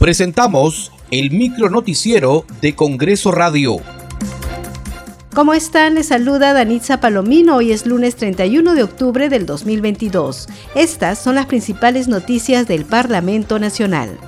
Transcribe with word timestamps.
Presentamos 0.00 0.92
el 1.10 1.30
micro 1.30 1.68
noticiero 1.68 2.46
de 2.62 2.74
Congreso 2.74 3.32
Radio. 3.32 3.76
¿Cómo 5.34 5.52
están? 5.52 5.94
Les 5.94 6.06
saluda 6.06 6.54
Danitza 6.54 7.00
Palomino. 7.00 7.56
Hoy 7.56 7.70
es 7.70 7.84
lunes 7.84 8.16
31 8.16 8.74
de 8.74 8.82
octubre 8.82 9.28
del 9.28 9.44
2022. 9.44 10.48
Estas 10.74 11.18
son 11.18 11.34
las 11.34 11.44
principales 11.44 12.08
noticias 12.08 12.66
del 12.66 12.86
Parlamento 12.86 13.58
Nacional. 13.58 14.18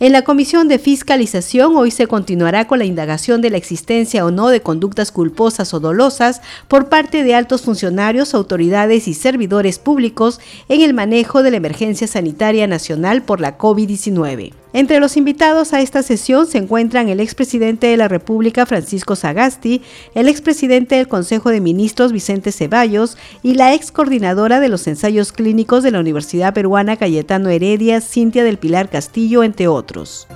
En 0.00 0.12
la 0.12 0.22
Comisión 0.22 0.68
de 0.68 0.78
Fiscalización 0.78 1.76
hoy 1.76 1.90
se 1.90 2.06
continuará 2.06 2.68
con 2.68 2.78
la 2.78 2.84
indagación 2.84 3.40
de 3.40 3.50
la 3.50 3.56
existencia 3.56 4.24
o 4.24 4.30
no 4.30 4.48
de 4.48 4.60
conductas 4.60 5.10
culposas 5.10 5.74
o 5.74 5.80
dolosas 5.80 6.40
por 6.68 6.88
parte 6.88 7.24
de 7.24 7.34
altos 7.34 7.62
funcionarios, 7.62 8.32
autoridades 8.32 9.08
y 9.08 9.14
servidores 9.14 9.80
públicos 9.80 10.38
en 10.68 10.82
el 10.82 10.94
manejo 10.94 11.42
de 11.42 11.50
la 11.50 11.56
emergencia 11.56 12.06
sanitaria 12.06 12.68
nacional 12.68 13.22
por 13.22 13.40
la 13.40 13.58
COVID-19. 13.58 14.52
Entre 14.74 15.00
los 15.00 15.16
invitados 15.16 15.72
a 15.72 15.80
esta 15.80 16.02
sesión 16.02 16.46
se 16.46 16.58
encuentran 16.58 17.08
el 17.08 17.20
expresidente 17.20 17.86
de 17.86 17.96
la 17.96 18.06
República 18.06 18.66
Francisco 18.66 19.16
Sagasti, 19.16 19.80
el 20.14 20.28
expresidente 20.28 20.96
del 20.96 21.08
Consejo 21.08 21.50
de 21.50 21.62
Ministros 21.62 22.12
Vicente 22.12 22.52
Ceballos 22.52 23.16
y 23.42 23.54
la 23.54 23.72
ex 23.72 23.90
coordinadora 23.90 24.60
de 24.60 24.68
los 24.68 24.86
ensayos 24.86 25.32
clínicos 25.32 25.82
de 25.82 25.90
la 25.90 26.00
Universidad 26.00 26.52
Peruana 26.52 26.96
Cayetano 26.96 27.48
Heredia, 27.48 28.02
Cintia 28.02 28.44
del 28.44 28.58
Pilar 28.58 28.90
Castillo, 28.90 29.42
entre 29.42 29.68
otros. 29.68 30.28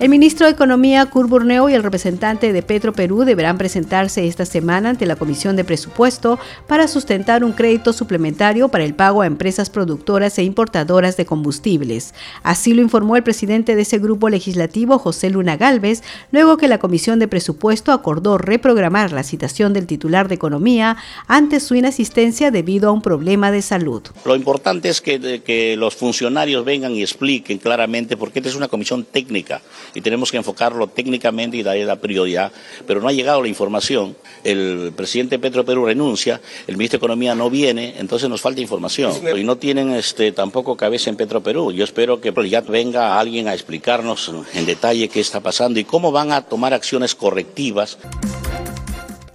El 0.00 0.08
ministro 0.08 0.46
de 0.46 0.52
Economía, 0.52 1.06
Kurt 1.06 1.30
Burneo, 1.30 1.68
y 1.68 1.74
el 1.74 1.84
representante 1.84 2.52
de 2.52 2.62
Petro 2.62 2.92
Perú 2.92 3.24
deberán 3.24 3.58
presentarse 3.58 4.26
esta 4.26 4.44
semana 4.44 4.90
ante 4.90 5.06
la 5.06 5.14
Comisión 5.14 5.54
de 5.54 5.62
Presupuesto 5.62 6.40
para 6.66 6.88
sustentar 6.88 7.44
un 7.44 7.52
crédito 7.52 7.92
suplementario 7.92 8.68
para 8.68 8.82
el 8.82 8.96
pago 8.96 9.22
a 9.22 9.26
empresas 9.26 9.70
productoras 9.70 10.36
e 10.36 10.42
importadoras 10.42 11.16
de 11.16 11.26
combustibles. 11.26 12.12
Así 12.42 12.74
lo 12.74 12.82
informó 12.82 13.14
el 13.14 13.22
presidente 13.22 13.76
de 13.76 13.82
ese 13.82 14.00
grupo 14.00 14.28
legislativo, 14.28 14.98
José 14.98 15.30
Luna 15.30 15.56
Galvez, 15.56 16.02
luego 16.32 16.56
que 16.56 16.66
la 16.66 16.78
Comisión 16.78 17.20
de 17.20 17.28
Presupuesto 17.28 17.92
acordó 17.92 18.36
reprogramar 18.36 19.12
la 19.12 19.22
citación 19.22 19.72
del 19.74 19.86
titular 19.86 20.26
de 20.26 20.34
Economía 20.34 20.96
ante 21.28 21.60
su 21.60 21.76
inasistencia 21.76 22.50
debido 22.50 22.88
a 22.88 22.92
un 22.92 23.00
problema 23.00 23.52
de 23.52 23.62
salud. 23.62 24.02
Lo 24.24 24.34
importante 24.34 24.88
es 24.88 25.00
que, 25.00 25.42
que 25.42 25.76
los 25.76 25.94
funcionarios 25.94 26.64
vengan 26.64 26.96
y 26.96 27.02
expliquen 27.02 27.58
claramente, 27.58 28.16
porque 28.16 28.40
esta 28.40 28.48
es 28.48 28.56
una 28.56 28.66
comisión 28.66 29.04
técnica 29.04 29.62
y 29.94 30.00
tenemos 30.00 30.30
que 30.30 30.36
enfocarlo 30.36 30.86
técnicamente 30.86 31.56
y 31.56 31.62
darle 31.62 31.84
la 31.84 31.96
prioridad, 31.96 32.52
pero 32.86 33.00
no 33.00 33.08
ha 33.08 33.12
llegado 33.12 33.42
la 33.42 33.48
información. 33.48 34.16
El 34.42 34.92
presidente 34.96 35.38
Petro 35.38 35.64
Perú 35.64 35.86
renuncia, 35.86 36.40
el 36.66 36.76
ministro 36.76 36.98
de 36.98 37.00
Economía 37.04 37.34
no 37.34 37.50
viene, 37.50 37.94
entonces 37.98 38.28
nos 38.28 38.40
falta 38.40 38.60
información. 38.60 39.12
Y 39.36 39.44
no 39.44 39.56
tienen 39.56 39.90
este, 39.92 40.32
tampoco 40.32 40.76
cabeza 40.76 41.10
en 41.10 41.16
Petro 41.16 41.42
Perú. 41.42 41.72
Yo 41.72 41.84
espero 41.84 42.20
que 42.20 42.32
ya 42.48 42.60
venga 42.60 43.18
alguien 43.18 43.48
a 43.48 43.54
explicarnos 43.54 44.32
en 44.54 44.66
detalle 44.66 45.08
qué 45.08 45.20
está 45.20 45.40
pasando 45.40 45.80
y 45.80 45.84
cómo 45.84 46.12
van 46.12 46.32
a 46.32 46.42
tomar 46.42 46.74
acciones 46.74 47.14
correctivas. 47.14 47.98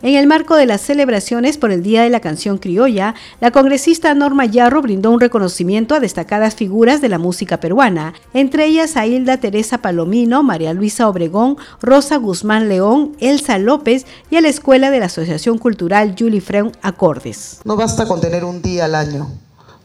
En 0.01 0.15
el 0.15 0.27
marco 0.27 0.55
de 0.55 0.65
las 0.65 0.79
celebraciones 0.79 1.57
por 1.57 1.71
el 1.71 1.83
Día 1.83 2.03
de 2.03 2.09
la 2.09 2.21
Canción 2.21 2.57
Criolla, 2.57 3.15
la 3.41 3.51
congresista 3.51 4.13
Norma 4.13 4.45
Yarro 4.45 4.81
brindó 4.81 5.11
un 5.11 5.19
reconocimiento 5.19 5.93
a 5.93 5.99
destacadas 5.99 6.55
figuras 6.55 7.01
de 7.01 7.09
la 7.09 7.17
música 7.17 7.59
peruana, 7.59 8.13
entre 8.33 8.65
ellas 8.65 8.95
a 8.95 9.05
Hilda 9.05 9.41
Teresa 9.41 9.79
Palomino, 9.79 10.41
María 10.41 10.73
Luisa 10.73 11.09
Obregón, 11.09 11.57
Rosa 11.81 12.15
Guzmán 12.15 12.69
León, 12.69 13.17
Elsa 13.19 13.57
López 13.57 14.05
y 14.31 14.37
a 14.37 14.41
la 14.41 14.47
Escuela 14.47 14.89
de 14.89 15.01
la 15.01 15.07
Asociación 15.07 15.57
Cultural 15.57 16.15
Julie 16.17 16.39
Freun 16.39 16.71
Acordes. 16.81 17.59
No 17.65 17.75
basta 17.75 18.07
con 18.07 18.21
tener 18.21 18.45
un 18.45 18.61
día 18.61 18.85
al 18.85 18.95
año, 18.95 19.29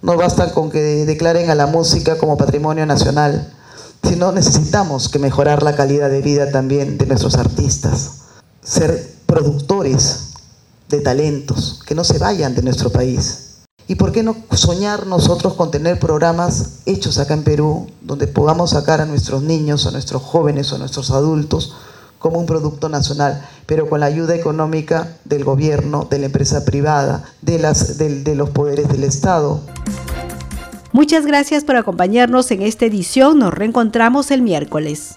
no 0.00 0.16
basta 0.16 0.52
con 0.52 0.70
que 0.70 0.78
declaren 0.78 1.50
a 1.50 1.56
la 1.56 1.66
música 1.66 2.18
como 2.18 2.36
patrimonio 2.36 2.86
nacional, 2.86 3.52
sino 4.04 4.30
necesitamos 4.30 5.08
que 5.08 5.18
mejorar 5.18 5.64
la 5.64 5.74
calidad 5.74 6.08
de 6.08 6.22
vida 6.22 6.52
también 6.52 6.98
de 6.98 7.06
nuestros 7.06 7.34
artistas. 7.34 8.20
Ser 8.62 9.13
productores 9.26 10.34
de 10.88 11.00
talentos, 11.00 11.80
que 11.86 11.94
no 11.94 12.04
se 12.04 12.18
vayan 12.18 12.54
de 12.54 12.62
nuestro 12.62 12.90
país. 12.90 13.44
¿Y 13.86 13.96
por 13.96 14.12
qué 14.12 14.22
no 14.22 14.36
soñar 14.52 15.06
nosotros 15.06 15.54
con 15.54 15.70
tener 15.70 15.98
programas 15.98 16.80
hechos 16.86 17.18
acá 17.18 17.34
en 17.34 17.44
Perú, 17.44 17.86
donde 18.00 18.26
podamos 18.26 18.70
sacar 18.70 19.00
a 19.00 19.06
nuestros 19.06 19.42
niños, 19.42 19.86
a 19.86 19.90
nuestros 19.90 20.22
jóvenes, 20.22 20.72
a 20.72 20.78
nuestros 20.78 21.10
adultos 21.10 21.74
como 22.18 22.38
un 22.38 22.46
producto 22.46 22.88
nacional, 22.88 23.46
pero 23.66 23.86
con 23.90 24.00
la 24.00 24.06
ayuda 24.06 24.34
económica 24.34 25.18
del 25.26 25.44
gobierno, 25.44 26.06
de 26.08 26.18
la 26.18 26.26
empresa 26.26 26.64
privada, 26.64 27.24
de, 27.42 27.58
las, 27.58 27.98
de, 27.98 28.22
de 28.22 28.34
los 28.34 28.48
poderes 28.48 28.88
del 28.88 29.04
Estado? 29.04 29.60
Muchas 30.92 31.26
gracias 31.26 31.64
por 31.64 31.76
acompañarnos 31.76 32.50
en 32.52 32.62
esta 32.62 32.86
edición. 32.86 33.40
Nos 33.40 33.52
reencontramos 33.52 34.30
el 34.30 34.40
miércoles. 34.40 35.16